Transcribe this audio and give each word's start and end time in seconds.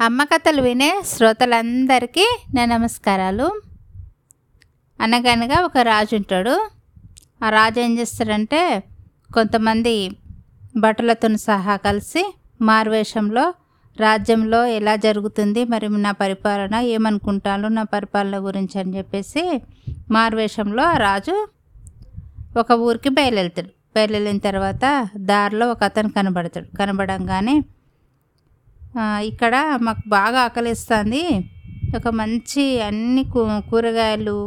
అమ్మ 0.00 0.24
కథలు 0.24 0.62
వినే 0.62 1.02
శ్రోతలందరికీ 1.06 2.38
నా 2.54 2.64
నమస్కారాలు. 2.64 3.60
అనగనగా 5.00 5.60
ఒక 5.60 5.78
రాజు 5.78 6.16
ఉంటాడు. 6.16 6.68
ఆ 7.44 7.50
రాజు 7.50 7.80
ఏం 7.80 7.98
చేస్తాడంటే 7.98 8.82
కొంతమంది 9.34 10.10
భటులతో 10.76 11.36
సహా 11.36 11.76
కలిసి 11.76 12.36
మారువేషంలో 12.60 13.54
రాజ్యంలో 14.00 14.66
ఎలా 14.66 14.96
జరుగుతుంది 14.96 15.64
మరి 15.64 15.88
నా 15.88 16.12
పరిపాలన 16.12 16.74
ఏమనుకుంటాను 16.74 17.68
నా 17.68 17.82
పరిపాలన 17.82 18.46
గురించి 18.46 18.80
అని 18.80 18.96
చెప్పేసి 18.96 19.62
మారువేషంలో 20.10 20.82
ఆ 20.82 20.96
రాజు 20.96 21.48
ఒక 22.58 22.72
ఊరికి 22.72 23.08
బయలుదేరుతాడు. 23.08 23.68
బయలుదేరిన 23.96 24.38
తర్వాత 24.38 25.08
దారిలో 25.16 25.70
ఒక 25.70 25.84
అతను 25.84 26.08
కనబడతాడు. 26.08 26.76
కనబడంగానే 26.76 27.62
ఇక్కడ 29.30 29.54
మాకు 29.86 30.04
బాగా 30.08 30.38
ఆకలిస్తుంది. 30.46 31.22
ఒక 31.96 32.08
మంచి 32.20 32.64
అన్ని 32.88 33.22
కూ 33.24 33.40
కూరగాయలు 33.70 34.38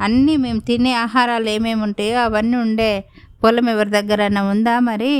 అన్నీ 0.00 0.34
మేము 0.36 0.60
తినే 0.60 0.92
ఆహారాలు 1.04 1.48
ఏమేమి 1.50 1.82
ఉంటాయో 1.82 2.18
అవన్నీ 2.24 2.56
ఉండే 2.56 2.90
పొలం 3.42 3.68
ఎవరి 3.70 3.90
దగ్గరైనా 3.90 4.42
ఉందా 4.52 4.74
మరి? 4.90 5.12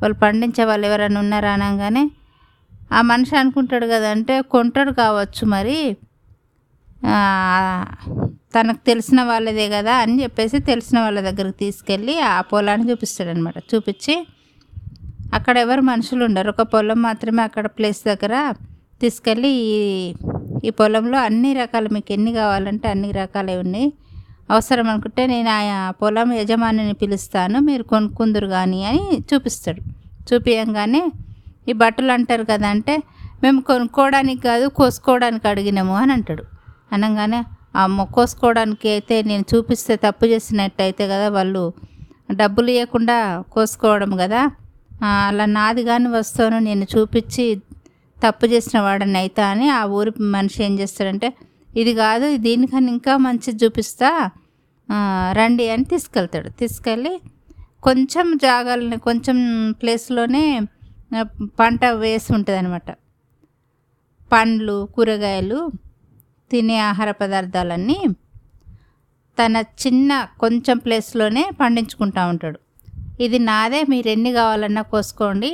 వాళ్ళు 0.00 0.16
పండించే 0.22 0.64
వాళ్ళు 0.64 0.86
ఎవరైనా 0.86 1.18
ఉన్నారా 1.20 1.52
అనగానే 1.58 2.04
ఆ 2.92 3.00
మనిషి 3.02 3.34
అనుకుంటాడు 3.36 3.86
కదా 3.86 4.08
అంటే 4.10 4.34
కొంటాడు 4.54 4.92
కావచ్చు 5.02 5.44
మరి. 5.46 5.78
తనకు 8.54 8.80
తెలిసిన 8.86 9.20
వాళ్ళదే 9.22 9.66
కదా 9.68 9.94
అని 10.02 10.14
చెప్పేసి 10.22 10.58
తెలిసిన 10.70 10.98
వాళ్ళ 11.00 11.18
దగ్గరికి 11.20 11.58
తీసుకెళ్ళి 11.64 12.14
ఆ 12.30 12.34
పొలాన్ని 12.52 12.86
చూపిస్తాడనమాట 12.90 13.58
చూపించి 13.72 14.14
అక్కడ 15.36 15.56
ఎవరు 15.64 15.82
మనుషులు 15.90 16.22
ఉండరు. 16.28 16.50
ఒక 16.54 16.62
పొలం 16.72 16.98
మాత్రమే 17.08 17.42
అక్కడ 17.48 17.66
ప్లేస్ 17.76 18.00
దగ్గర 18.10 18.34
తీసుకెళ్ళి 19.02 19.48
ఈ 19.48 19.78
ఈ 20.66 20.70
పొలంలో 20.80 21.18
అన్ని 21.28 21.50
రకాలు 21.60 21.88
మీకు 21.96 22.10
ఎన్ని 22.16 22.32
కావాలంటే 22.40 22.86
అన్ని 22.88 23.10
రకాలే 23.20 23.56
ఉన్నాయి. 23.64 23.88
అవసరం 24.50 24.86
అనుకుంటే 24.92 25.22
నేను 25.32 25.50
ఆ 25.76 25.90
పొలం 26.02 26.28
యజమానిని 26.40 26.94
పిలుస్తాను. 27.02 27.58
మీరు 27.68 27.84
కొనుక్కుందురు 27.92 28.48
కానీ 28.56 28.80
అని 28.90 29.04
చూపిస్తాడు. 29.30 29.80
చూపించగానే 30.28 31.02
ఈ 31.70 31.72
బట్టలు 31.82 32.12
అంటారు 32.12 32.44
కదా 32.52 32.68
అంటే 32.74 32.94
మేము 33.42 33.60
కొనుక్కోవడానికి 33.70 34.40
కాదు 34.48 34.66
కోసుకోవడానికి 34.78 35.46
అడిగినాము 35.52 35.94
అని 36.02 36.12
అంటాడు. 36.12 36.44
అనగానే 36.94 37.40
అమ్మ 37.82 38.04
కోసుకోవడానికి 38.16 38.88
అయితే 38.88 39.16
నేను 39.22 39.44
చూపిస్తే 39.52 39.94
తప్పు 39.96 40.24
చేసినట్టయితే 40.26 41.04
కదా 41.08 41.26
వాళ్ళు 41.28 41.62
డబ్బులు 42.32 42.70
ఇవ్వకుండా 42.76 43.18
కోసుకోవడం 43.52 44.12
కదా. 44.22 44.40
అలా 45.04 45.46
నాది 45.56 45.82
కానీ 45.84 46.08
వస్తువును 46.08 46.58
నేను 46.68 46.84
చూపించి 46.94 47.46
తప్పు 48.24 48.46
చేసిన 48.52 48.76
వాడని 48.80 49.18
అయితే 49.22 49.42
అని 49.42 49.66
ఆ 49.78 49.80
ఊరి 49.98 50.12
మనిషి 50.34 50.58
ఏం 50.64 50.74
చేస్తాడంటే 50.80 51.28
ఇది 51.70 51.92
కాదు 51.94 52.26
దీనికన్నా 52.46 52.90
ఇంకా 52.96 53.14
మంచి 53.26 53.50
చూపిస్తా 53.62 54.10
రండి 55.38 55.64
అని 55.74 55.84
తీసుకెళ్తాడు. 55.84 56.48
తీసుకెళ్ళి 56.60 57.12
కొంచెం 57.82 58.26
జాగాలని 58.46 58.98
కొంచెం 58.98 59.38
ప్లేస్లోనే 59.80 60.44
పంట 61.60 61.84
వేసి 62.02 62.30
ఉంటుంది 62.36 62.58
అనమాట 62.58 62.90
పండ్లు 64.30 64.76
కూరగాయలు 64.94 65.58
తినే 66.50 66.78
ఆహార 66.90 67.10
పదార్థాలన్నీ 67.20 67.98
తన 69.38 69.56
చిన్న 69.82 70.10
కొంచెం 70.42 70.76
ప్లేస్లోనే 70.78 71.42
పండించుకుంటా 71.60 72.22
ఉంటాడు. 72.32 72.58
ఇది 73.24 73.38
నాదే 73.48 73.80
మీరు 73.92 74.08
ఎన్ని 74.14 74.30
కావాలన్నా 74.38 74.82
కోసుకోండి. 74.92 75.50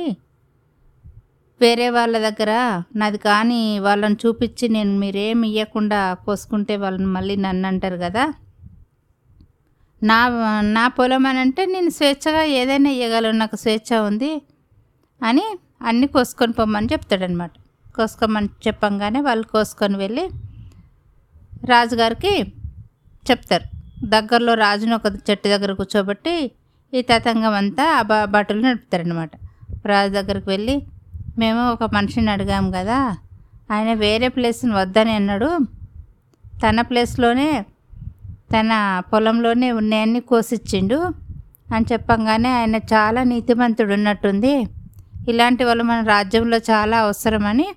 వేరే 1.61 1.87
వాళ్ళ 1.95 2.15
దగ్గర 2.27 2.51
నాది 2.99 3.19
కానీ 3.27 3.59
వాళ్ళని 3.85 4.17
చూపించి 4.23 4.65
నేను 4.75 4.93
మీరేం 5.03 5.39
ఇవ్వకుండా 5.49 5.99
కోసుకుంటే 6.25 6.75
వాళ్ళని 6.83 7.09
మళ్ళీ 7.17 7.35
నన్ను 7.45 7.67
అంటారు 7.71 7.97
కదా. 8.05 8.23
నా 10.01 10.17
నా 10.77 10.85
పొలం 10.97 11.25
అని 11.29 11.39
అంటే 11.43 11.63
నేను 11.73 11.91
స్వేచ్ఛగా 11.97 12.41
ఏదైనా 12.61 12.89
ఇవ్వగలను 12.95 13.37
నాకు 13.43 13.57
స్వేచ్ఛ 13.63 13.99
ఉంది 14.09 14.31
అని 15.21 15.45
అన్నీ 15.89 16.07
కోసుకొని 16.15 16.53
పొమ్మని 16.59 16.89
చెప్తాడనమాట 16.93 17.53
కోసుకోమని 17.95 18.49
చెప్పంగానే 18.65 19.19
వాళ్ళు 19.27 19.45
కోసుకొని 19.53 19.97
వెళ్ళి 20.03 20.25
రాజుగారికి 21.71 22.33
చెప్తారు. 23.23 23.65
దగ్గరలో 24.13 24.53
రాజును 24.65 24.95
ఒక 24.99 25.07
చెట్టు 25.27 25.47
దగ్గర 25.53 25.71
కూర్చోబెట్టి 25.79 26.35
ఈ 26.93 27.01
తతంగం 27.01 27.53
అంతా 27.53 27.85
ఆ 27.97 28.01
బ 28.01 28.25
బట్టలు 28.25 28.61
నడుపుతారనమాట 28.61 29.31
రాజు 29.85 30.13
దగ్గరికి 30.13 30.49
వెళ్ళి 30.49 30.75
మేము 31.37 31.69
ఒక 31.71 31.83
మనిషిని 31.95 32.31
అడిగాం 32.31 32.71
కదా 32.71 32.99
ఆయన 33.71 33.93
వేరే 33.93 34.27
ప్లేస్ని 34.27 34.73
వద్దని 34.73 35.11
అన్నాడు. 35.11 35.49
తన 36.63 36.81
ప్లేస్లోనే 36.81 37.49
తన 38.51 38.71
పొలంలోనే 39.13 39.71
ఉన్నాయన్ని 39.71 40.19
కోసిచ్చిండు. 40.21 40.99
అని 41.73 41.85
చెప్పంగానే 41.91 42.49
ఆయన 42.49 42.75
చాలా 42.75 43.23
నీతిమంతుడు 43.23 43.93
ఉన్నట్టుంది 43.93 44.53
ఇలాంటి 45.27 45.63
వాళ్ళు 45.63 45.83
మన 45.83 46.07
రాజ్యంలో 46.07 46.57
చాలా 46.57 46.97
అవసరమని 46.99 47.67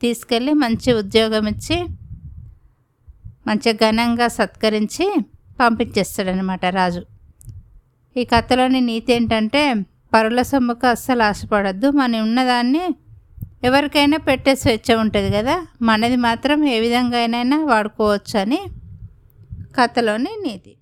తీసుకెళ్ళి 0.00 0.52
మంచి 0.54 0.92
ఉద్యోగం 0.92 1.46
ఇచ్చి 1.48 1.76
మంచిగా 3.46 3.90
ఘనంగా 3.90 4.28
సత్కరించి 4.28 5.06
పంపించేస్తాడనమాట 5.60 6.64
రాజు. 6.64 7.02
ఈ 8.16 8.24
కథలోని 8.24 8.80
నీతి 8.80 9.12
ఏంటంటే 9.12 9.74
పరుల 10.14 10.42
సొమ్ముకు 10.42 10.86
అస్సలు 10.86 11.22
ఆశపడద్దు. 11.22 11.90
మన 11.90 12.16
ఉన్నదాన్ని 12.16 12.80
ఎవరికైనా 13.64 14.16
పెట్టే 14.16 14.54
స్వేచ్ఛ 14.54 15.00
ఉంటుంది 15.00 15.30
కదా. 15.36 15.66
మనది 15.82 16.16
మాత్రం 16.16 16.64
ఏ 16.64 16.80
విధంగా 16.80 17.18
అయినా 17.18 17.64
వాడుకోవచ్చు 17.64 18.40
అని 18.40 18.60
కథలోని 19.76 20.30
నీతి. 20.42 20.76